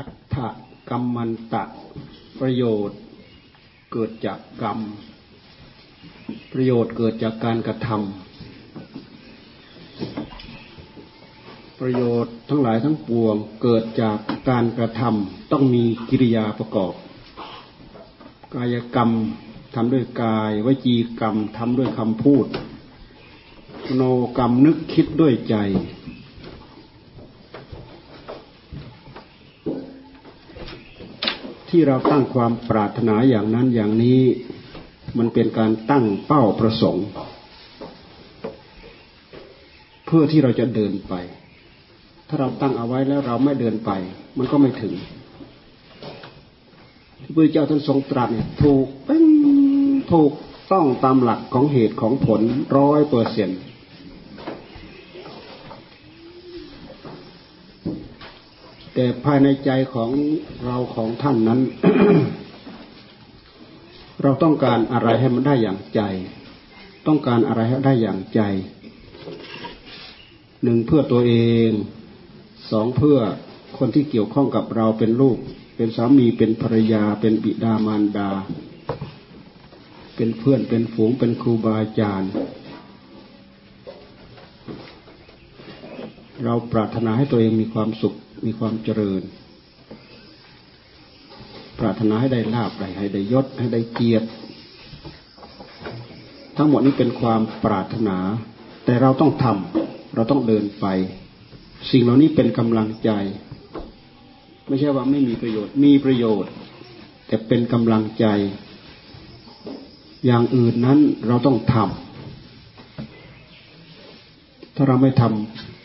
[0.00, 0.36] อัตถ
[0.90, 1.64] กรรมันตะ
[2.40, 2.98] ประโยชน์
[3.92, 4.78] เกิดจากกรรม
[6.52, 14.18] ประโยชน์เกิดจากการกระทำประโยชน์ทั้งหลายทั้งปวงเกิดจาก
[14.50, 16.92] การกระทำต้องมีกิริยาประกอบ
[18.54, 19.10] กายกรรม
[19.74, 22.46] ทำด้วยกายวจีกรรมทำด้วยคำพูด
[23.94, 24.02] โน
[24.38, 25.56] กรรมนึกคิดด้วยใจ
[31.68, 34.22] ที่เราตั้งความปรารถนาอย่างนั้นอย่างนี้
[35.18, 37.06] มันเป็นการตั้งเป้าประสงค์
[40.06, 41.14] เพื่อที่เราจะเดินไป
[42.28, 43.90] ถ้าเราตั้งเอาไว้แล้วเราไม่เดินไป
[44.38, 44.94] มันก็ไม่ถึง
[47.22, 49.24] ที่พระเจ้าท่านทรงตรัสเนี่ยถูกเป็น
[50.12, 50.32] ถูก
[50.72, 52.42] ต้องตามหลักของเหตุของผล
[52.78, 53.60] ร้อยเปอร์เซ็นต์
[59.00, 60.10] แต่ภายในใจของ
[60.64, 61.60] เราของท่านนั้น
[64.22, 66.00] เราต้องการอะไรให้มันได้อย่างใจ
[67.06, 68.40] ต้องการอะไรให้ได้อย่างใจ
[70.62, 71.34] หนึ่งเพื่อตัวเอ
[71.68, 71.70] ง
[72.70, 73.18] สองเพื่อ
[73.78, 75.38] คนที่เกี่ยวข้องกับเราเป็นลูก
[75.76, 78.30] เป็นสามีเป็นภรรยา เป็นบิดามารดา
[80.16, 82.30] เป็นเพื่อนเป็นฝูงเป็นครูบาอาจารย์
[86.44, 89.22] เราปรารถนาให้ตัวเองมีความสุข มีความเจริญ
[91.78, 94.28] ปรารถนาให้ได้ลาบได้ให้ได้ยศให้ได้เกียรติ
[96.56, 98.18] ทั้งหมดนี้เป็นความปรารถนา
[98.84, 100.86] แต่เราต้องทำเราต้องเดินไป
[101.90, 103.10] สิ่งเหล่านี้เป็นกำลังใจ
[104.68, 106.52] ไม่ใช่ว่าไม่มีประโยชน์ มีประโยชน์
[107.26, 108.26] แต่เป็นกำลังใจ
[110.26, 111.86] อย่างอื่นนั้นเราต้องทำ
[114.74, 115.22] ถ้าเราไม่ท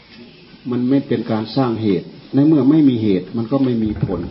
[0.03, 4.21] ำมันไม่เป็นการสร้างเหตุ ในเมื่อไม่มีเหตุมันก็ไม่มีผล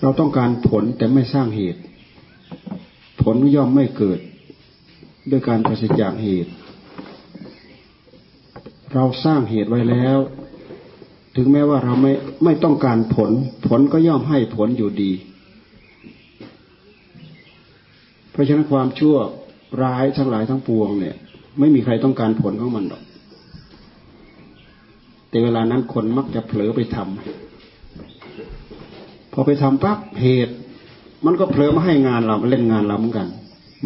[0.00, 1.80] เราต้องการผลแต่ไม่สร้างเหตุ
[3.22, 4.18] ผลย่อมไม่เกิด
[5.30, 6.52] ด้วยการปราศจากเหตุ
[8.92, 10.18] เราสร้างเหตุไว้แล้ว
[11.36, 12.12] ถึงแม้ว่าเราไม่
[12.44, 13.30] ไม่ต้องการผล
[13.68, 15.12] ผลก็ย่อมให้ผลอยู่ดี
[18.30, 19.16] เพราะฉะนั้นความชั่ว
[19.82, 21.16] ร้ายทั้งหลายทั้งปวงเนี่ย
[21.58, 23.02] ไม่มีใครต้องการผลของมันหรอก
[25.36, 30.54] แต่เวลานั้นคนมักจะเผลอไปทำพอไปทำปั๊บเหตุ
[31.24, 33.28] มันก็เผลอมาให้งานเราเล่นงานเราเหมือนกัน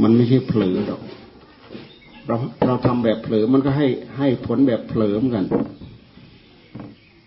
[0.03, 1.01] มันไม่ใช่เผลอหรอก
[2.27, 3.87] เราเราทำแบบเผลอมันก็ให้
[4.19, 5.47] ให้ผลแบบเผลอเหมือนกัน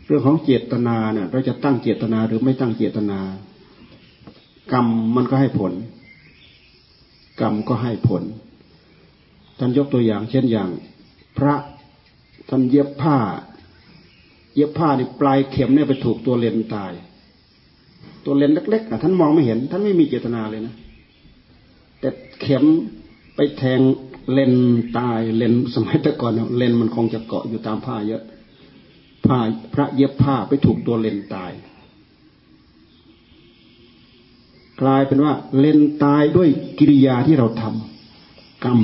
[0.06, 3.20] เรื่องของเจตนาเนี่ยเราจะตั้งเจตนาหรือไม่ตั้งเจตนา
[4.72, 5.74] กรรมมันก็ให้ผล
[7.42, 8.24] กรรมก็ให้ผล
[9.58, 10.70] ท่านยกตัวอย่าง เช่นอย่าง
[11.38, 11.54] พระ
[12.50, 13.18] ท่านเย็บผ้า
[14.56, 16.92] เย็บผ้านี่ปลายเข็มเนี่ยไปถูกตัวเลนตาย
[18.26, 20.74] ตัวเลนเล็กๆอะท่านมองไม่เห็น ท่านไม่มีเจตนาเลยนะ
[22.00, 22.10] แต่
[22.42, 22.64] เข็ม
[23.36, 23.80] ไปแทง
[24.32, 24.54] เลน
[24.98, 28.24] ตายเลนสมัยแต่ก่อนเลนมันคงจะเกาะอยู่ตามผ้าเยอะ
[29.26, 29.38] ผ้า
[29.74, 31.52] พระเย็บผ้าไปถูกตัวเลนตาย
[34.82, 36.50] กลายเป็นว่าเลนตายด้วย
[36.80, 38.80] กิริยาที่เราทำกรรม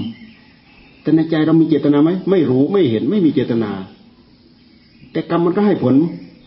[1.01, 3.72] แต่ในใจเรามีเจตนาไหมไม่รู้ไม่เห็นไม่มีเจตนา
[5.12, 5.96] แต่กรรมมันก็ให้ผล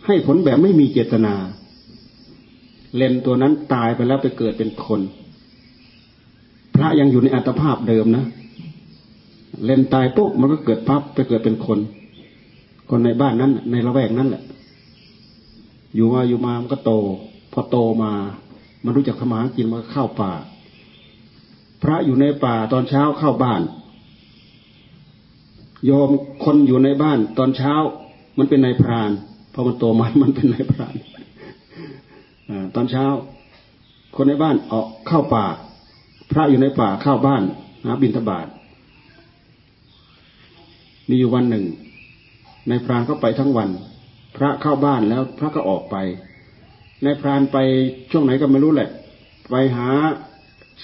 [0.06, 1.34] ให้ผลแบบไม่มีเจตนา
[2.96, 5.00] เลนตัวนั้นตายไปแล้วไปเกิดเป็นคน
[6.74, 8.24] พระยังอยู่ในอัตภาพเดิมนะ
[9.64, 11.78] เลนตายปุ๊บมันก็เกิดปั๊บไปเกิดเป็นคน
[12.90, 14.42] คนในบ้านนั้น ในละแวกนั้นแหละ
[15.94, 16.92] อยู่มาอยู่มามันก็โต
[17.52, 18.12] พอโตมา
[18.84, 20.32] มันรู้จักทำมาหากินมันก็เข้าป่า
[21.82, 23.62] พระอยู่ในป่าตอนเช้าเข้าบ้าน
[25.84, 26.10] โยม
[26.44, 27.74] คนอยู่ในบ้านตอนเช้า
[28.38, 29.10] มันเป็นนายพราน
[29.52, 30.94] พอมันโตมามันเป็นนายพราน
[32.48, 33.04] อตอนเช้า
[34.16, 35.46] คนในบ้านออกเข้าป่า
[36.32, 37.42] พระอยู่ในป่าเข้าบ้าน
[37.84, 38.46] หาบิณฑบาต
[41.08, 41.64] มีอยู่วันหนึ่ง
[42.68, 43.68] นายพรานก็ไปทั้งวัน
[44.36, 45.96] พระเข้าบ้านแล้วพระก็ออกไป
[47.04, 47.56] นายพรานไป
[48.10, 48.90] ช่วงไหนก็ไม่รู้แหละ
[49.50, 49.88] ไปหา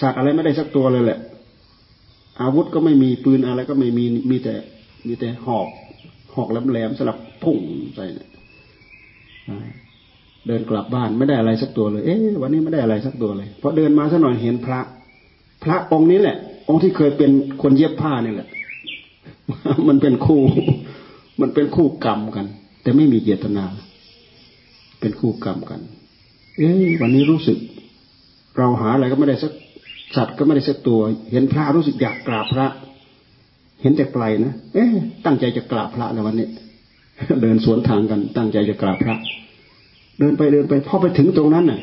[0.01, 1.19] สัตว์อะไรไม่ได้สักตัวเลยแหละ
[2.41, 4.55] อาวุธก็ไม่มีปืนอะไรก็ไม่มีมีแต่
[5.07, 5.69] มีแต่หอก
[6.39, 7.59] หอกแหลมๆสลับพุ่ง
[7.95, 8.05] ใส่
[10.47, 14.81] เดินกลับบ้านไม่ได้อะไรสักตัวเลย เอ๊ะวันนี้ไม่ได้อะไรสักตัวเลยพอเดินมาสักหน่อยเห็นพระ
[15.65, 16.37] พระองค์นี้แหละ
[16.69, 17.31] องค์ที่เคยเป็น
[17.63, 18.49] คนเย็บผ้านี่แหละ
[19.89, 20.43] มันเป็นคู่
[21.41, 22.47] มันเป็นคู่กรรมกัน
[22.83, 23.65] แต่ไม่มีเจตนา
[25.01, 25.81] เป็นคู่กรรมกัน
[26.59, 27.59] เอ๊ะวันนี้รู้สึก
[28.59, 29.53] เราหาอะไรก็ไม่ได้สัก
[30.17, 31.01] สัตว์ก็ไม่ได้สักตัว
[31.33, 32.67] เห็นพระรู้สึกอยากกราบพระ
[33.81, 34.89] เห็นแต่ไกลนะเอ๊ะ
[35.25, 36.49] ตั้งใจจะกราบพระในวันนี้
[37.43, 39.17] เดินสวนทางกัน ตั้งใจจะกราบพระ
[40.19, 41.81] เดินไปเดินไปพอไปถึงตรงนั้นน่ะ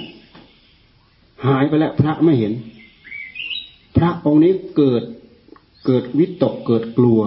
[1.48, 2.54] หายไปแล้วพระไม่เห็น
[3.98, 5.04] พระองค์นี้เกิด
[5.86, 7.22] เกิดวิตกเกิดกลัว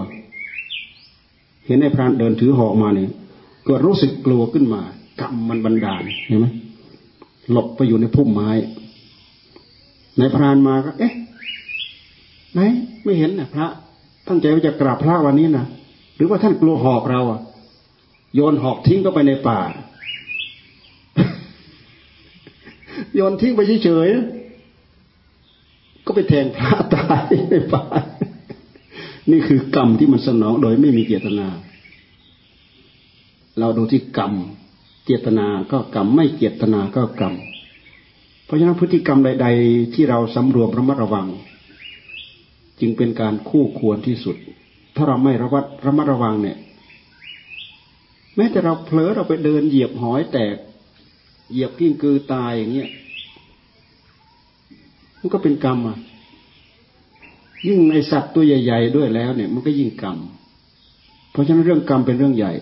[1.66, 3.10] เห็นไอ้พรานเดินถือหอกมาเนี่ย
[3.66, 4.80] เกิดรู้สึกกลัวขึ้นมา
[5.20, 6.46] กรรมมันบันดาลเห็นไหม
[7.50, 8.50] หลบไปอยู่ในพุ่มไม้
[10.18, 11.12] ในพรานมาก็ เอ๊ะ
[12.52, 12.60] ไหน
[13.04, 13.66] ไม่เห็นนะพระ
[14.28, 15.66] ตั้งใจว่าจะกราบพระวันนี้นะ
[16.16, 17.40] หรือว่าท่านกลัวหอกเราอะ
[18.34, 19.60] โยนหอกทิ้งเข้าไปในป่า
[23.14, 27.84] โยนทิ้งไปเฉยๆก็ไปแทงพระตายในป่า
[29.30, 31.46] นี่คือกรรมที่มันสนองโดยไม่มีเจตนา
[33.58, 34.32] เราดูที่กรรม
[35.06, 37.34] เจตนาก็กรรมไม่เจตนาก็กรรม
[38.44, 41.26] เพราะฉะนั้นพฤติกรรมใด ๆ ที่เราสำรวมระมัดระวัง
[42.80, 44.36] จึงเป็นการคู่ควรที่สุด
[44.96, 46.56] ถ้าเราไม่ระวัดระมัดระวังเนี่ย
[48.36, 50.56] แม้แต่เราเผลอเราไปเดินเหยียบหอยแตก
[51.50, 52.90] เหยียบกิ้งกือตายอย่างเงี้ย
[55.20, 55.98] มันก็เป็นกรรมอะ
[57.66, 60.16] ยิ่งในสัตว์ตัวใหญ่ ๆ ด้วยแล้วเนี่ย มันก็ยิ่งกรรม
[61.30, 62.52] เพราะฉะนั้นเรื่องกรรมเป็นเรื่องใหญ่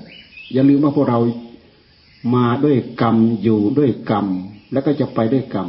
[0.53, 1.19] อย่าลืมว่าพวกเรา
[2.35, 4.27] มาด้วยกรรมอยู่ด้วยกรรม
[4.73, 5.69] แล้วก็จะไปด้วยกรรม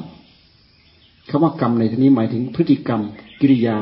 [1.29, 3.01] คำว่ากรรมในที่นี้หมายถึงพฤติกรรม
[3.39, 3.79] กิริยา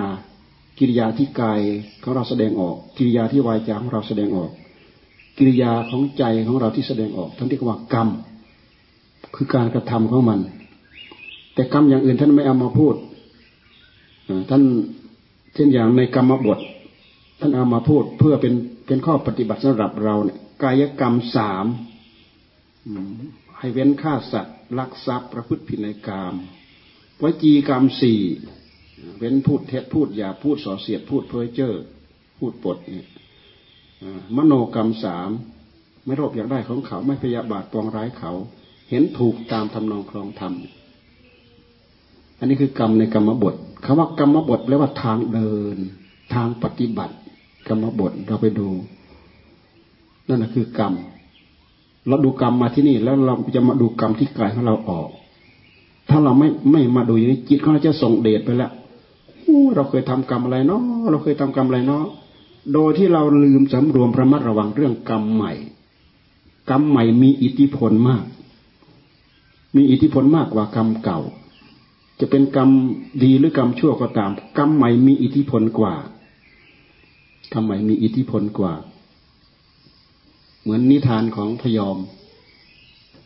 [0.79, 1.59] กิริยาที่กาย
[2.03, 4.51] ของเราแสดงออก กิริยาที่วายจาของเราแสดงออก
[5.37, 8.09] กิริยาของใจของเราที่แสดงออกท่านเรียกว่ากรรม
[9.35, 10.39] คือการกระทำของมัน
[11.53, 12.95] แต่กรรมอย่างอื่นท่านไม่เอามาพูด
[14.49, 14.63] ท่าน
[15.53, 16.59] เช่นอย่างในกรรมบท
[17.39, 18.53] ท่านเอามาพูดเพื่อเป็น
[18.87, 21.65] เป็นข้อปฏิบัติสำหรับเราเนี่ยกายกรรมสาม
[23.57, 26.33] ให้เว้นฆ่าสัตว์ลักทรัพย์ประพฤติผิดในกรรม
[27.21, 28.21] วจีกรรมสี่
[29.17, 31.73] เว้นพูดเท็จพูดหยาพูดส่อเสียดพูดเพ้อเจ้อ
[32.37, 33.07] พูดปดเนี่ย
[34.35, 35.29] มโนกรรมสาม
[36.05, 38.31] ไม่โลภอยากได้ของเขาไม่พยาบาทปองร้ายเขา
[38.89, 40.53] เห็นถูกตามทำนองครองธรรม
[42.39, 43.55] อันนี้คือกรรมในกรรมบท
[43.85, 45.77] คำว่ากรรมบทแปลว่าทางเดิน
[46.33, 47.15] ทางปฏิบัติ
[47.67, 48.69] กรรมบทเราไปดู
[50.27, 50.93] นั่นแหะคือกรรม
[52.07, 55.09] เราดูกรรมมาที่นี่ แล้วเราจะมาดูกรรมที่กายของเราออก
[56.09, 58.71] ถ้าเราไม่ไม่มาดูอย่างนี้จิตของเราจะส่งเดชไปแล้ว
[59.75, 60.81] เราเคยทำกรรมอะไรเนาะ
[61.11, 62.05] เราเคยทำกรรมอะไรเนาะ
[62.73, 65.53] โดยที่เราลืมสำรวมระมัดระวังเรื่องกรรมใหม่
[66.69, 68.23] กรรมใหม่มีอิทธิพลมาก
[69.75, 71.19] มีอิทธิพลมากกว่ากรรมเก่า
[72.19, 72.69] จะเป็นกรรม
[73.23, 75.93] ดีหรือกรรมชั่วก็ตาม กรรมใหม่มีอิทธิพลกว่า
[77.53, 78.73] กรรมใหม่มีอิทธิพลกว่า
[80.61, 81.97] เหมือนนิทานของพยอม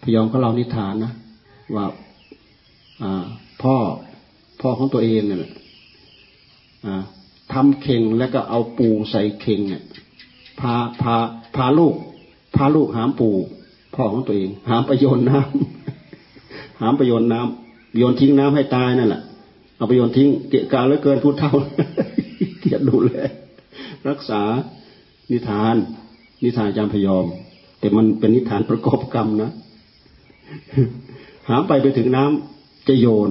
[0.04, 1.14] พยอมก็เล่านิทานนะ
[1.76, 1.86] ว่า
[3.62, 3.76] พ่อ
[4.62, 5.40] พ่อของตัวเองเนี่ย
[7.54, 9.84] ทำเข่งแล้วก็เอาปูใส่เข่งเนี่ย
[10.60, 11.16] พาพา
[11.56, 11.96] พาลูก
[12.56, 13.30] พาลูกหามปู
[13.96, 19.22] พ่อของตัวเอง หามไปโยนน้ำหามไปโยนน้ำโยนทิ้งน้ำให้ตายนั่นแหละ
[19.78, 21.54] เอาไปโยนทิ้งเกะกะเหลือเกินพูดเท่า
[22.60, 23.12] เกียรดูแล
[24.10, 24.42] รักษา
[25.32, 25.76] นิทาน
[26.44, 27.26] นิทานจามพยอม
[27.80, 29.52] แต่มันเป็นนิทานประกอบกรรมนะ
[31.50, 33.30] หามไปไปถึงน้ำจะโยน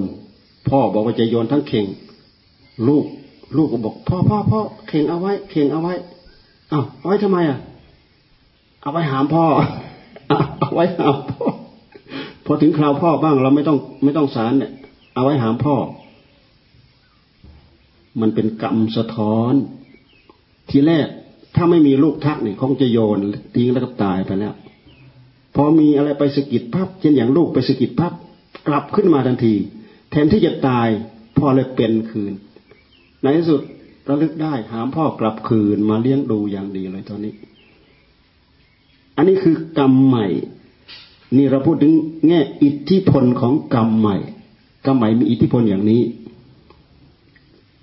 [0.69, 1.85] พ่อบอกว่าจะโยนทั้งเข่ง
[2.87, 3.05] ลูก
[3.57, 5.93] ลูกก็บอกพ่อพ่อพ่อเข่งเอาไว้ เข่งเอาไว้
[6.71, 7.59] อ้าวเอาไว้ทำไมอะ
[8.81, 9.45] เอาไว้หามพ่อ
[10.59, 11.45] เอาไว้หามพ่อ
[12.45, 14.71] พอถึงคราวพ่อบ้างเราไม่ต้องไม่ต้องสารเนี่ย
[15.15, 15.75] เอาไว้หามพ่อ
[18.21, 19.53] มันเป็นกรรมสะท้อน
[20.69, 21.07] ทีแรก
[21.55, 23.19] ถ้าไม่มีลูกทักเนี่ยคงจะโยน
[23.55, 24.53] ทิ้งแล้วก็ตายไปแล้ว
[25.55, 28.13] พอมีอะไรไปสะกิดพับเช่นอย่างลูกไปสะกิดพับ
[28.67, 29.55] กลับขึ้นมาทันที
[30.11, 30.87] แทนที่จะตาย
[31.37, 32.33] พ่อเลยเป็นคืน
[33.23, 33.61] ในที่สุด
[34.09, 37.33] ระลึกได้หามพ่อกลับคืนมาเลี้ยงดูอย่างดีเลยตอนนี้
[39.15, 40.27] อันนี้คือกรรมใหม่
[41.37, 41.93] นี่เราพูดถึง
[42.27, 44.17] แง่อิทธิพลของกรรมใหม่
[44.85, 46.01] กรรมใหม่มีอิทธิพลอย่างนี้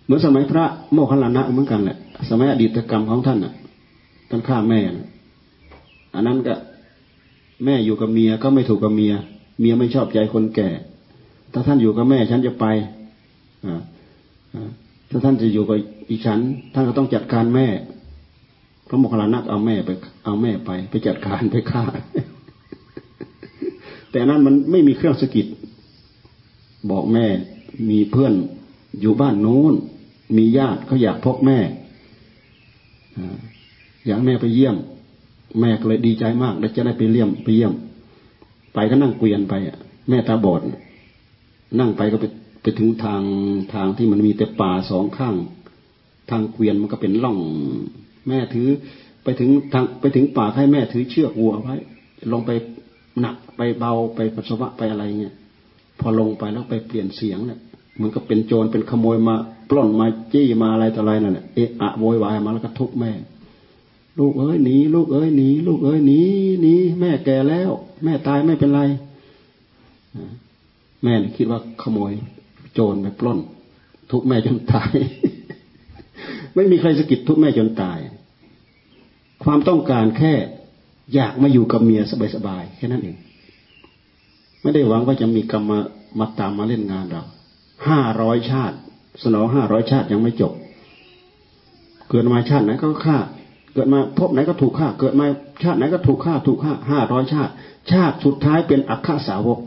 [0.04, 1.96] เหมือนสมัยพระโมคคัลลานะเหมือนกันแหละ
[2.30, 3.54] สมัยอดีตกรรมของท่านอะ
[4.30, 5.08] ท่านฆ่าแม่นะ
[6.14, 6.54] อันนั้นก็
[7.64, 9.12] แม่อยู่กับเมียก็ไม่ถูกกับเมีย
[9.60, 10.68] เมียไม่ชอบใจคนแก่
[11.52, 12.66] ถ้าท่านอยู่กับแม่ฉันจะไป
[13.64, 13.80] อ่า
[15.10, 15.76] ถ้าท่านจะอยู่กับ
[16.10, 16.38] อีฉัน
[16.72, 17.66] ท่านก็ต้องจัดการแม่
[18.88, 19.90] พระโมคคัลลานะเอาแม่ไป
[20.24, 21.82] เอาแม่ไป ไปจัดการไปฆ่า
[24.10, 25.46] แต่นั้นมันไม่มีเครื่องสกิด
[26.90, 27.26] บอกแม่
[27.90, 28.32] มีเพื่อน
[29.00, 29.74] อยู่บ้านโน้น
[30.36, 31.58] มีญาติเขาอยากพบแม่
[34.06, 34.76] อยากแม่ไปเยี่ยม
[35.60, 37.72] แม่ก็เลยดีใจมากได้จะได้ไปเลี่ยมไปเยี่ยม
[38.74, 39.76] ไปก็นั่งเกวียนไปอะ
[40.08, 40.60] แม่ตาบอด
[41.78, 42.26] นั่งไปก็ไป
[42.66, 43.22] ไปถึงทาง
[43.74, 45.34] ทางที่มันมีแต่ป่าสองข้าง
[46.30, 47.38] ทางเกวียนมันก็เป็นล่อง
[48.28, 48.68] แม่ถือ
[49.24, 51.76] ไปถึงทางไปถึงป่าให้แม่ถือเชือกวัวไว้
[52.32, 52.50] ลงไป
[53.20, 55.34] หนักไปเบาไปปัสสาวะไปอะไรเงี้ย
[56.00, 57.58] พอลงไปแล้วไปเปลี่ยนเสียงเนี่ย
[58.00, 59.34] มันก็เป็นโจรเป็นขโมยมา
[59.70, 63.12] ปล้นมาจี้มาอะไรต่ออะไรนั่นแหละเอะอะโวยวายมาแล้วก็ทุบแม่
[64.18, 66.20] ลูกเอ้ยหนีลูกเอ้ยหนีลูกเอ้ยหนี
[66.60, 67.70] หนีแม่แก่แล้ว
[68.04, 68.80] แม่ตายไม่เป็นไร
[71.02, 72.12] แม่คิดว่าขโมย
[72.76, 73.38] โจรไปปล้น
[74.10, 74.90] ทุบแม่จนตาย
[76.54, 77.98] ไม่มีใครสะกิดทุบแม่จนตาย
[79.44, 80.34] ความต้องการแค่
[81.14, 82.02] อยากมาอยู่กับเมีย
[82.34, 83.16] สบายๆแค่นั้นเอง
[84.62, 85.78] ไม่ได้หวังว่าจะมีกรรมมา
[86.18, 87.22] มาตามมาเล่นงานเรา
[87.88, 88.76] ห้าร้อยชาติ
[89.22, 90.52] สนองห้าร้อยชาติยังไม่จบ
[92.08, 93.18] เกิดมาชาติไหนก็ฆ่า
[93.74, 95.26] เกิดมาพบไหนก็ถูกฆ่า เกิดมา
[95.62, 97.52] ชาติไหนก็ถูกฆ่า ถูกฆ่าห้าร้อยชาติ
[97.92, 99.58] ชาติสุดท้ายเป็นอัคคสาวก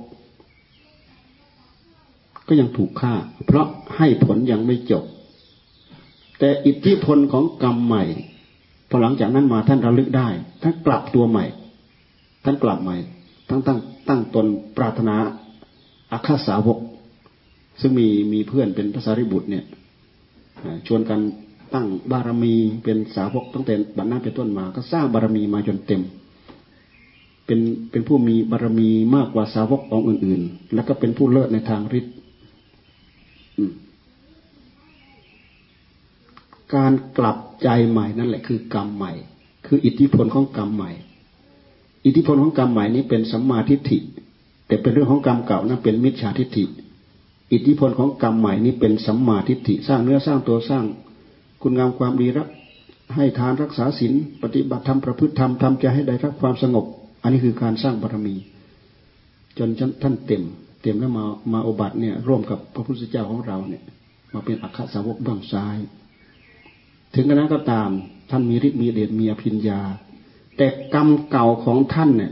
[2.50, 3.14] ก็ยังถูกฆ่า
[3.46, 5.04] เพราะให้ผลยังไม่จบ
[6.40, 8.04] แต่อิทธิพลของกรรมใหม่
[8.90, 10.28] พอหลังจากนั้นมาท่านระลึกได้
[10.64, 11.46] ท่านกลับตัวใหม่
[12.44, 12.98] ท่านกลับใหม่
[13.50, 14.46] ตั้งตั้งตั้งตน
[14.78, 15.16] ปรารถนา
[16.12, 16.78] อาคาสาวก
[17.82, 19.66] ซึ่งมีมีเพื่อนเป็นพระสารีบุตรเนี่ย
[20.88, 21.20] ชวนกัน
[21.74, 26.02] ตั้งบารมีเป็นสาวกตั้งแต่บัดนั้นเป็นต้นมา ก็สร้างบารมีมาจนเต็ม
[27.46, 27.60] เป็น
[27.92, 32.16] เป็นผู้มีบารมีมากกว่าสาวกองอื่น ๆ แล้วก็เป็นผู้เลิศในทางฤทธิ์
[36.76, 39.12] การกลับใจใหม่นั่นแหละคือกรรมใหม่
[39.68, 40.92] คืออิทธิพลของกรรมใหม่
[42.06, 43.98] อิทธิพลของกรรมใหม่นี้เป็นสัมมาทิฏฐิ
[44.68, 46.64] แต่เป็นเรื่องของกรรมเก่านั้นเป็นมิจฉาทิฏฐิ
[47.52, 50.86] อิทธิพลของกรรมใหม่นี้เป็นสัมมาทิฏฐิสร้างเนื้อสร้างตัวสร้าง
[51.62, 52.48] คุณงามความดีรัก
[53.16, 54.14] ให้ทานรักษาศีล
[54.44, 56.86] ปฏิบัติธรรมประพฤติธรรมทำใจให้ได้รับความสงบ
[57.22, 58.36] อันนี้คือการสร้างบารมี
[59.58, 59.70] จน
[60.02, 60.44] ท่านเต็ม
[60.82, 63.84] เต็มแล้วมามาอบัติเนี่ย ร่วมกับพระพุทธเจ้าของเราเนี่ย
[64.34, 65.78] มาเป็นอัคคสาวกเบื้องซ้าย
[67.14, 67.90] ถึงกระนั้นก็ตาม
[68.30, 69.82] ท่านมีฤทธิ์มีเดชมีอภิญญา
[70.58, 72.32] แต่กรรมเก่าของท่านเนี่ย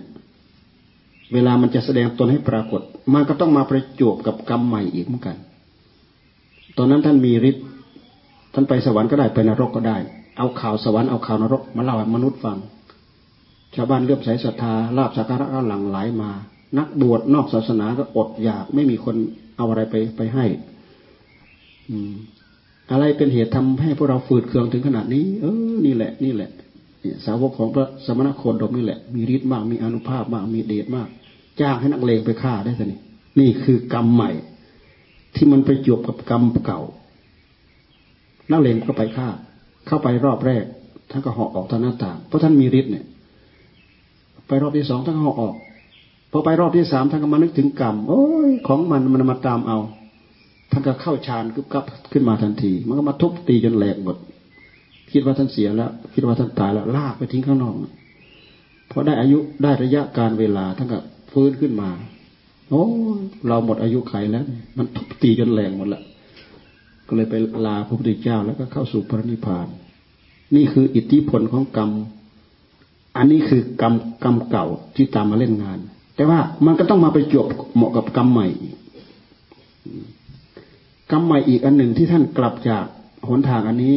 [1.34, 2.82] เวลามันจะแสดงตนให้ปรากฏ
[3.14, 5.38] มันก็ต้องมาประจบกับกรรมใหม่อีกเหมือนกัน
[6.78, 7.66] ตอนนั้นท่านมีฤทธิ์
[8.54, 9.98] ท่านไปสวรรค์ก็ได้ไปนรกก็ได้
[10.38, 12.58] เอาข่าวสวรรค์เอาข่าวนรกมาเล่าให้มนุษย์ฟัง
[13.76, 16.32] ชาวบ้านเลื่อมใสศรัทธาลาบสักการะก็หลั่งไหลมา
[16.78, 19.16] นักบวชนอกศาสนาก็อดอยากไม่มีคน
[19.58, 20.46] เอาอะไรไปไปให้
[21.90, 22.14] อืม
[22.92, 26.50] อะไรเป็นเหตุทำให้พวกเราฝืดเคืองถึงขนาดนี้ เออ นี่แหละ นี่แหละ
[27.26, 31.08] สาวกของพระสมณโคดมนี่แหละ มีฤทธิ์มาก มีอนุภาพมาก มีเดชมาก
[31.62, 33.00] จ้างให้นักเลงไปฆ่าได้สินี่
[33.40, 34.32] นี่คือกรรมใหม่
[35.36, 36.82] ที่มันไปจบกับกรรมเก่า
[38.52, 39.28] นักเลงก็ไปฆ่า
[39.88, 40.64] เข้าไปรอบแรก
[41.12, 43.06] ท่านก็ห่อออกทางหน้าต่าง เพราะท่านมีฤทธิ์เนี่ย
[44.48, 45.56] ไปรอบที่สองท่านก็ห่อออก
[46.32, 49.80] พอไปรอบที่สามท่านก็มานึกถึงกรรมโอ้ยของมันมันมาตามเอา
[50.72, 54.18] ท่านก็เข้าฌานกึบกับขึ้นมาทันที มันก็มาทุบตีจนแหลกหมด
[55.12, 57.74] คิดว่าท่านเสียแล้ว คิดว่าท่านตายแล้วลากไปทิ้งข้างนอก
[58.92, 61.00] พอได้อายุได้ระยะการเวลาท่านก็
[61.32, 61.90] ฟื้นขึ้นมา
[62.70, 62.84] โอ้
[63.48, 64.44] เราหมดอายุไขแล้ว
[64.78, 66.02] มันทุบตีจนแหลกหมดละ
[67.08, 69.68] ก็เลยไปลาพระพุทธเจ้าแล้วก็เข้าสู่พระนิพพาน
[70.56, 71.90] นี่คืออิทธิพลของกรรม
[73.18, 73.94] อันนี้คือกรรม
[74.24, 74.66] กรรมเก่า
[74.96, 75.80] ที่ตามมาเล่นงาน
[76.18, 78.48] แต่ว่ามันก็ต้องมาไปจบเหมาะกับกรรมใหม่
[81.12, 82.86] กรรมใหม่อีกอันหนึ่งที่ท่านกลับจาก
[83.30, 83.96] หนทางอันนี้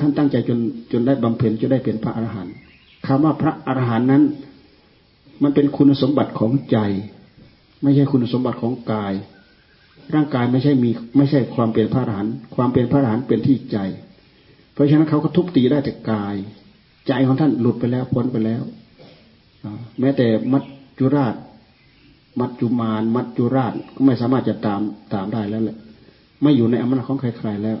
[0.00, 0.58] ท่านตั้งใจจน
[0.92, 2.54] จนได้บำเพ็ญจนได้เป็นพระอรหันต์
[3.06, 4.22] คำว่าพระอรหันต์นั้น
[5.42, 6.78] มันเป็นคุณสมบัติของใจ
[7.82, 9.12] ไม่ใช่คุณสมบัติของกาย
[10.14, 13.78] ร่างกายไม่ใช่มีไม่ใช่ความเป็นพระอรหันต์ความเป็นพระอรหันต์เป็นที่ใจ
[14.72, 16.36] เพราะฉะนั้นเขาก็ทุบตีได้แต่กาย
[17.08, 18.62] ใจของท่านหลุดไปแล้วพ้นไปแล้ว
[20.00, 20.62] แม้แต่มัจ
[20.98, 21.34] จุราช
[22.40, 24.80] มัจจุมาน มัจจุราชก็ไม่สามารถจะตาม
[25.14, 25.76] ตามได้แล้วแหละ
[26.42, 27.78] ไม่อยู่ในอำนาจของใครๆแล้ว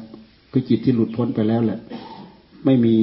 [0.52, 1.78] คือจิตที่หลุดพ้นไปแล้วแหละ
[2.64, 2.96] ไม่มี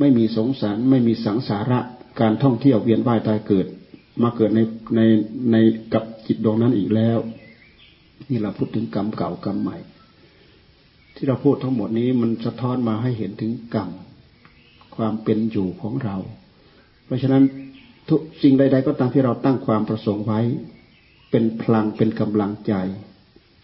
[0.00, 1.80] ไม่มีสงสาร ไม่มีสังสาระ
[2.20, 3.66] การท่องเที่ยวเวียนว่ายตายเกิด
[4.22, 4.60] มาเกิดใน
[4.96, 5.00] ใน
[5.52, 5.56] ใน
[5.92, 7.18] กับจิตดวงนั้นอีกแล้ว
[8.30, 9.76] นี่เราพูดถึงกรรมเก่ากรรมใหม่
[11.14, 13.90] ที่เราพูดทั้งหมดนี้มันสะท้อนมาให้เห็นถึงกรรม
[14.96, 16.16] ความเป็นอยู่ของเรา
[17.04, 17.42] เพราะฉะนั้น
[18.08, 20.40] ทุกสิ่งใด ๆ ก็ตามที่เราตั้งความประสงค์ไว้
[21.30, 22.74] เป็นพลังเป็นกำลังใจ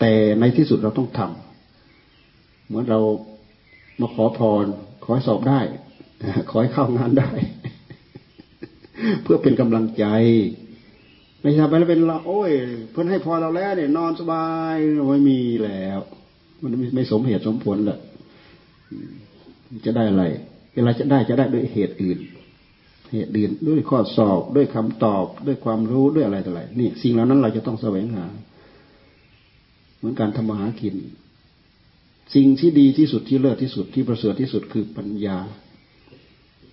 [0.00, 3.00] แต่ในที่สุดเราต้องทำเหมือนเรา
[4.00, 4.66] มาขอพร
[5.02, 5.60] ขอให้สอบได้
[6.50, 7.30] ขอให้เข้างานได้
[9.22, 10.04] เพื่อเป็นกำลังใจ
[11.42, 12.50] ไม่ใช่ไปแล้วเป็นเราโอ้ย
[12.90, 14.76] เพื่อนให้พรเราแล้วเนี่ย นอนสบาย
[15.10, 15.98] ไม่มีแล้ว
[16.62, 17.98] มันไม่สมเหตุสมผลแหละ
[19.84, 20.24] จะได้อะไร
[20.74, 22.18] เวลาจะได้จะได้ด้วยเหตุอื่น
[23.10, 28.26] เหตุอื่นด้วยข้อสอบด้วยคำตอบด้วยความรู้ด้วยอะไรต่ออะไรนี่สิ่งเหล่านั้นเราจะต้องแสวงหา
[29.96, 30.96] เหมือนการทำมาหากิน
[32.34, 35.38] สิ่งที่ดีที่สุดที่เลิศที่สุดที่ประเสริฐที่สุดคือปัญญา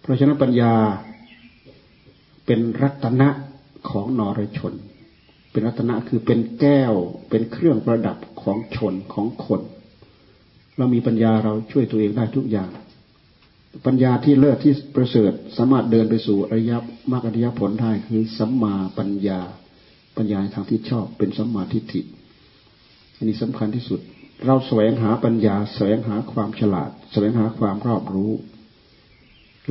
[0.01, 0.73] เพราะฉะนั้นปัญญา
[2.45, 3.29] เป็นรัตนะ
[3.89, 4.73] ของนรชน
[5.51, 6.93] เป็นรัตนะคือเป็นแก้ว
[7.29, 9.61] เป็นเครื่องประดับของชนของคน
[10.77, 12.69] เรามีปัญญาเราช่วยตัวเองได้ทุกอย่าง
[13.85, 16.73] ปัญญาที่เลิศที่ประเสริฐสามารถเดินไปสู่อริย
[17.11, 19.39] มรรคอริยผลได้คือสัมมาปัญญา
[20.17, 22.01] ปัญญาทางที่ชอบเป็นสัมมาทิฏฐิ
[23.15, 23.99] อันนี้สำคัญที่สุด
[24.45, 28.31] เราแสวงหาปัญญา แสวงหาความฉลาด แสวงหาความรอบรู้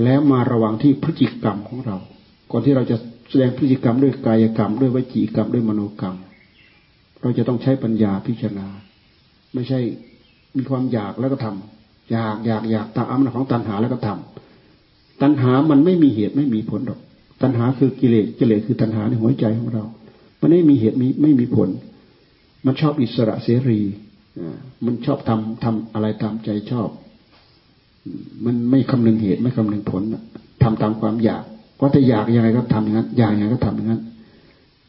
[0.03, 1.97] แล้วมาระวังที่พฤติกรรมของเรา
[2.51, 2.97] ก่อนที่เราจะ
[3.31, 6.17] แสดงพฤติกรรมด้วยกายกรรม ด้วยวจีกรรมด้วยมโนกรรม
[7.21, 8.69] เราจะต้องใช้ปัญญาพิจารณา
[9.55, 9.81] ไม่ใช่
[10.57, 11.76] มีความอยากแล้วก็ทำ
[12.13, 17.01] อยากอยากอยากตามอำนาจของตัณหาแล้วก็ทำตัณหามันไม่มีเหตุไม่มีผลหรอก
[17.43, 19.85] ตัณหาคือกิเลสกิเลสคือตัณหาในหัวใจของเรา
[20.41, 21.69] มันไม่มีเหตุมีไม่มีผล
[22.67, 23.81] มันชอบอิสระเสรี
[24.85, 26.89] มันชอบทำทำอะไรตามใจชอบ
[28.45, 30.03] มันไม่คำนึงเหตุไม่คำนึงผล
[30.63, 31.45] ทำตามความอยาก
[31.81, 34.03] ว่าจะอยากยังไงก็ทำอย่างนั้นอยากยังไงก็ทำอย่างนั้น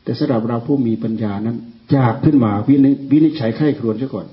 [0.04, 1.58] แต่สำหรับเราผู้มีปัญญานั้น
[1.92, 4.28] อยากขึ้นมาวินิจฉัยไข้ครวนซะก่อน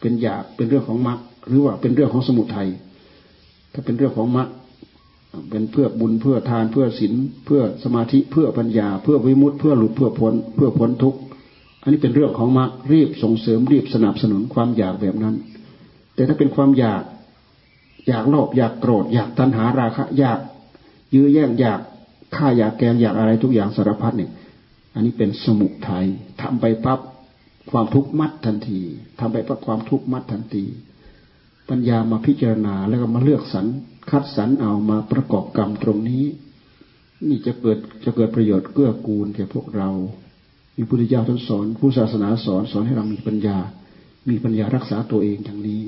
[0.00, 2.68] เป็นอยากเป็นเรื่องของมรรค หรือว่าเป็นเรื่องของสมุทัย
[3.72, 4.48] ถ้าเป็นเรื่องของมรรค
[5.50, 11.18] เป็นเพื่อบุญเพื่อทานเพื่อศีลเพื่อสมาธิเพื่อปัญญา เพื่อวิมุตติเพื่อหลุดเพื่อพ้นเพื่อพ้นทุกข์
[11.82, 15.34] อันนี้เป็นเรื่องของมรรครีบส่งเสริมรีบสนับสนุนความอยากแบบนั้น
[16.14, 17.02] แต่ถ้าเป็นความอยาก
[18.08, 20.38] อยากโลภอยากโกรธ อยากตัณหาราคะอยาก
[21.14, 21.80] ยื้อแย่งอยาก
[22.36, 24.30] ฆ่าอยากแกงอยากอะไรทุกอย่างสารพัดเนี่ย
[24.94, 26.06] อันนี้เป็นสมุทัย
[26.40, 27.00] ทำไปปั๊บ
[27.70, 28.80] ความทุกข์มัดทันที
[29.20, 30.64] ทำไปปั๊บความทุกข์มัดทันที
[31.70, 33.66] ปัญญามาพิจารณาแล้วก็มาเลือกสรร
[34.10, 36.24] คัดสรรเอามาประกอบกรรมตรงนี้
[37.28, 39.88] นี่จะเกิดจะเกิดประโยชน์เกื้อกูลแก่พวกเรา
[40.76, 43.58] มีพุทธเจ้าท่านสอน ผู้ศาสนาสอนสอนให้เรามีปัญญา
[44.28, 45.82] มีปัญญารักษาตัวเองอย่างนี้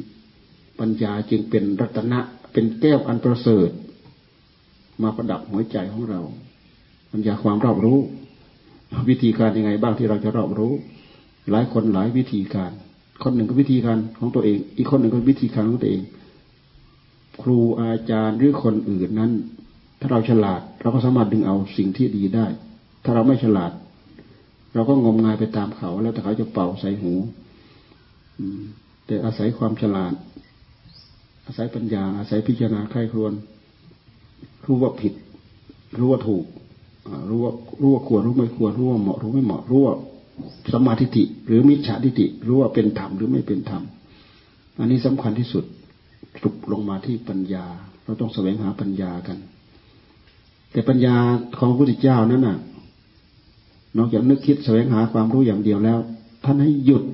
[0.81, 2.19] ปัญญาจึงเป็นรัตนะ
[2.53, 3.71] เป็นแก้วอันประเสริฐ
[5.03, 6.21] มาประดับหัวใจของเรา
[7.13, 7.99] ปัญญาความรอบรู้
[9.09, 10.73] วิธีการยังไงบ้างที่เราจะรอบรู้
[11.51, 12.73] หลายคนหลายวิธีการ
[13.23, 16.03] คนหนึ่งก็วิธีการของตัวเอง อีกคนหนึ่งก็วิธีการของตัวเอง
[17.43, 19.33] ครูอาจารย์หรือคนอื่นนั้น
[20.01, 22.47] ถ้าเราฉลาด เราก็สามารถดึงเอาสิ่งที่ดีได้
[23.05, 23.73] ถ้าเราไม่ฉลาด
[24.75, 27.13] เราก็งมงายไปตามเขา แล้วแต่เขาจะเป่าใส่หู
[29.07, 30.13] แต่อาศัยความฉลาด
[31.47, 33.33] อาศัยปัญญา อาศัยพิจารณาใครครวน
[34.65, 35.13] รู้ว่าผิด
[35.99, 36.45] รู้ว่าถูก
[37.29, 39.97] รู้ว่ารู้ว่าควรรู้ไม่ควรรู้ว่าเหมาะรู้ไม่เหมาะรู้ว่า
[40.73, 43.83] สมาธิิหรือมิจฉาทิฏฐิรู้ว่าเป็นธรรมหรือไม่เป็นธรรม
[44.79, 45.65] อันนี้สำคัญที่สุด
[46.43, 47.65] สุกลงมาที่ปัญญา
[48.05, 49.39] เราต้องแสวงหาปัญญากัน
[50.73, 51.17] แต่ปัญญา
[51.59, 52.59] ของพระพุทธเจ้านั้นน่ะ
[53.97, 55.99] นอกจากนึกคิดแสวงหาความรู้อย่างเดียวแล้ว
[56.45, 57.05] ท่านให้หยุด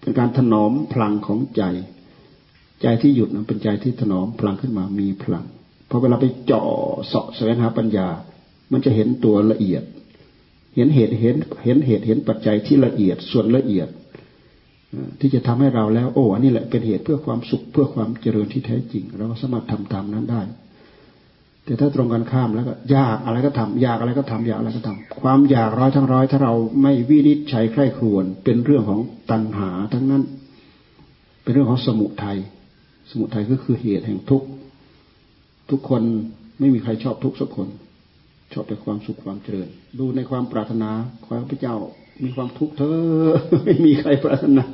[0.00, 1.62] เป็นการถนอมพลังของใจ
[2.82, 5.44] ใจที่หยุดนั้นเป็นใจที่ถนอมพลังขึ้นมามีพลัง
[5.88, 6.64] พอเวลาไปเจาะ
[7.06, 8.06] เสาะแสวงหาปัญญา
[8.72, 9.82] มันจะเห็นตัวละเอียด
[10.80, 13.88] ห็นเหตุเห็นเห็นเหตุเห็นปัจจัยที่ละเอียดส่วนละเอียด
[15.20, 20.42] ที่จะทำให้เราแล้ว โอ้อันนี้แหละเป็นเหตุเพื่อความสุขเพื่อความเจริญที่แท้จริง เราสามารถทำตามนั้นได้
[21.64, 30.22] แต่ถ้าตรงกันข้ามแล้วก็ยากอะไรก็ทำอยากอะไรก็ทำอยากอะไรก็ทำความอยากร้อยทั้งร้อย ถ้าเราไม่วินิจฉัยใคร่ครวญเป็นเรื่องของตัณหาทั้งนั้น
[31.42, 32.38] เป็นเรื่องของสมุทัย
[33.10, 34.48] สมุทัยก็คือเหตุแห่งทุกข์
[35.70, 36.02] ทุกคน
[36.58, 37.68] ไม่มีใครชอบทุกข์สักคน
[38.52, 40.90] ชอบแต่ความสุขความเจริญ ดูในความปรารถนา
[41.24, 41.76] ขอให้พระเจ้า
[42.24, 42.98] มีความทุกข์เธอ
[43.64, 44.64] ไม่มีใครปรารถนา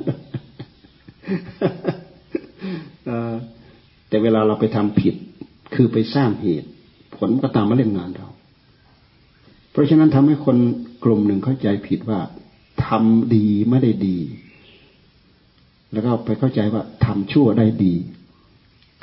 [4.09, 5.15] แต่เวลาเราไปทำผิด
[5.75, 6.69] คือไปสร้างเหตุ
[7.17, 8.27] ผลก็ตามมาเล่นงานเรา
[9.71, 10.57] เพราะฉะนั้นทำให้คน
[11.03, 12.19] กลุ่มหนึ่งเข้าใจผิดว่า
[12.85, 14.17] ทำดีไม่ได้ดี
[15.93, 17.93] แล้วก็ไปเข้าใจว่าทำชั่วได้ดี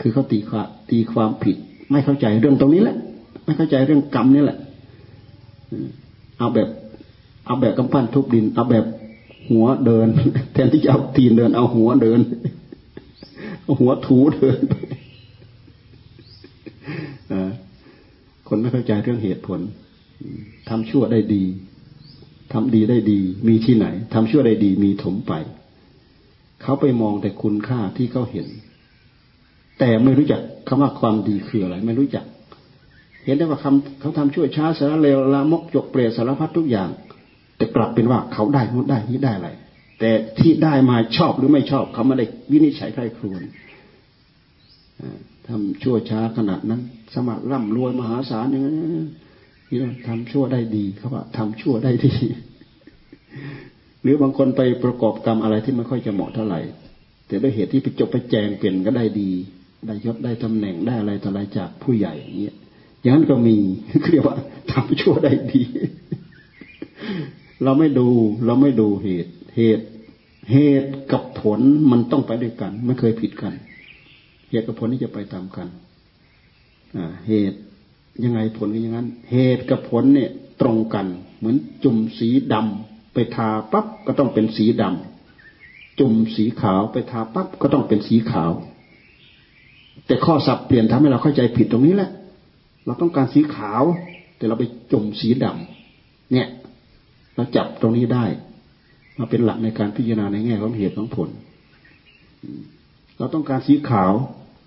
[0.00, 1.56] คือเขาตีความตีความผิด
[1.90, 2.96] ไม่เข้าใจเรื่องตรงนี้แหละ
[3.44, 4.58] ไม่เข้าใจเรื่องกรรมนี่แหละ
[6.38, 6.68] เอาแบบ
[7.46, 8.84] เอาแบบกำปั้นทุบดิน เอาแบบ
[9.48, 10.06] หัวเดิน
[10.52, 12.20] แทนที่จะเอาตีนเดิน เอาหัวเดิน
[13.62, 14.58] เอาหัวถูเดิน
[18.48, 19.60] คนไม่เข้าใจเรื่องเหตุผล
[20.68, 21.44] ทำชั่วได้ดี
[22.52, 25.32] ทำดีได้ดี มีที่ไหนทำชั่วได้ดี มีถมไป
[26.62, 28.46] เขาไปมองแต่คุณค่าที่เขาเห็น
[29.78, 32.24] แต่ไม่รู้จักคำว่าความดีคืออะไร ไม่รู้จัก
[33.24, 36.88] เห็นได้ว่าคำเขาทำชั่วช้าสารเลวละมกจกเปรตสารพัดทุกอย่าง
[37.56, 39.50] แต่กลับเป็นว่าเขาได้นู้นได้นี้ได้อะไร
[40.00, 43.42] แต่ที่ได้มาชอบหรือไม่ชอบ เขาไม่ได้วินิจฉัยใครครวน
[45.48, 46.80] ทำชั่วช้าขนาดนั้น
[47.14, 48.74] สมัครร่ำรวยมหาศาลอย่างนี้
[49.70, 52.14] นี่ทำชั่วได้ดีเขาว่าทำชั่วได้ดี
[54.02, 56.60] หรือบางคนไปประกอบกรรมอะไรที่ไม่ค่อยจะเหมาะเท่าไหร่
[57.26, 59.30] แต่ด้วยเหตุที่ไปจบไปแจงเปลี่ยนก็ได้ดี
[59.86, 62.56] ได้ยศได้ตำแหน่งได้อะไรต่ออะไรจากผู้ใหญ่อย่างเงี้ย
[63.04, 63.56] อย่างนั้นก็มี
[64.10, 64.36] เรียกว่า
[64.70, 65.62] ทำชั่วได้ดี
[67.64, 68.08] เราไม่ดู
[68.46, 69.86] เราไม่ดูเหตุ เหตุ
[70.52, 73.52] เหตุกับผลมันต้องไปด้วยกัน ไม่เคยผิดกัน
[74.50, 75.68] เหตุกับผลนี่จะไปตามกัน
[77.28, 77.58] เหตุ
[78.24, 81.06] ยังไงผลก็อย่างนั้น เหตุกับผลเนี่ย ตรงกัน
[81.38, 88.52] เหมือนจุ่มสีดำไปทาปั๊บก็ต้องเป็นสีดำจุ่มสีขาวไปทาปั๊บก็ต้องเป็นสีขาว
[90.06, 92.10] แต่ข้อสับเปลี่ยนทำให้เราเข้าใจผิดตรงนี้แหละ
[92.86, 93.82] เราต้องการสีขาว
[94.36, 96.48] แต่เราไปจมสีดำเนี่ย
[97.36, 98.24] เราจับตรงนี้ได้
[99.18, 101.28] มาเป็นหลักในการพิจารณาในแง่ของเหตุของผล
[103.18, 104.12] เราต้องการสีขาว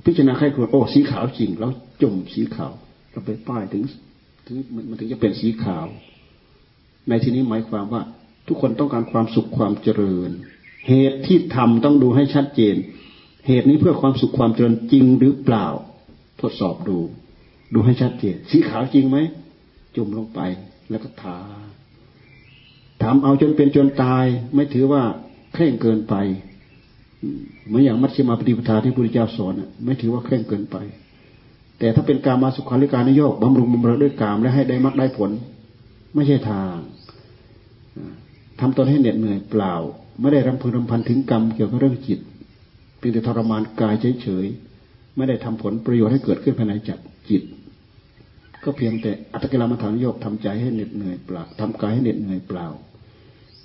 [0.06, 2.72] พิจารณาใครควรโอ้สีขาวจริง แล้วจมสีขาว
[3.12, 3.84] เราไปป้ายถึง
[4.46, 4.58] ถึง
[4.90, 5.86] มันถึงจะเป็นสีขาว
[7.10, 8.02] ในที่นี้หมายความว่า
[8.48, 10.30] ทุกคนต้องการความสุขความเจริญ
[10.88, 12.76] เหตุที่ทำต้องดูให้ชัดเจน
[13.48, 15.68] เหตุนี้เพื่อความสุขความเจริญจริงหรือเปล่า
[16.42, 17.00] ทดสอบดู
[17.74, 19.18] ดูให้ชัดเจนสีขาวจริงไหม
[19.96, 20.40] จุ่มลงไป
[20.90, 21.38] แล้วก็ทา
[23.04, 24.26] ทำเอาจนเป็นจนตาย
[24.56, 25.02] ไม่ถือว่า
[25.54, 26.16] เคร่งเกินไป
[27.68, 29.54] เหมือนอย่างมัชฌิมาปฏิปทาที่พระพุทธเจ้าสอน
[29.86, 30.78] ไม่ถือว่าเคร่งเกินไป
[31.80, 35.32] แต่ถ้าเป็นการมาสุขาริการนโยกบำรุงบำเรอด้วยกามและให้ได้มรรคได้ผล
[36.16, 36.76] ไม่ใช่ทาง
[38.60, 39.74] ทำตนให้เหน็ดเหนื่อยเปล่า
[40.22, 42.20] ไม่ได้รำพึงรำพันถึงกรรมเกี่ยวกับเรื่องจิต
[42.98, 47.44] เพียงแต่ทรมานกายเฉยๆไม่ได้ทำผลประโยชน์ให้เกิดขึ้นภายในจัก จิต
[48.64, 52.68] ก็เพียงแต่อัตกิลมัฐานโยกทำใจให้เหน็ดเหนื่อยเปล่าทำกายให้เหน็ดเหนื่อยเปล่า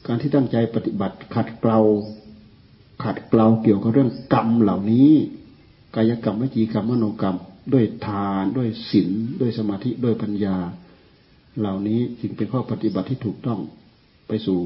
[0.06, 1.80] การที่ตั้งใจปฏิบัติขัดเกลา
[3.04, 5.10] ขัดเกลาเกี่ยวกับเรื่องกรรมเหล่านี้
[5.94, 7.36] กายกรรมวิจีกรรมมโนกรรม
[7.72, 10.56] ด้วยทานด้วยศีลด้วยสมาธิด้วยปัญญา
[11.58, 13.60] เหล่านี้จึงเป็นข้อปฏิบัติที่ถูกต้อง
[14.28, 14.58] ไปสู่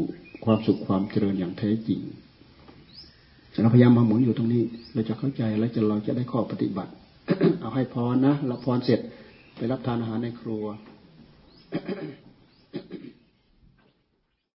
[0.44, 2.00] ความสุขความเจริญอย่างแท้จริง
[3.62, 6.92] เราพยายามมาหมุนอยู่ตรงนี้ เราจะเข้าใจแล้วจะเราจะได้ข้อปฏิบัติ
[7.60, 9.00] เอาให้พรนะรับพรเสร็จ
[9.56, 10.64] ไปรับทานอาหารในครัว